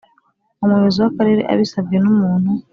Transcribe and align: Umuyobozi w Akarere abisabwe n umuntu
Umuyobozi 0.63 0.97
w 1.03 1.07
Akarere 1.11 1.41
abisabwe 1.51 1.95
n 1.99 2.05
umuntu 2.13 2.51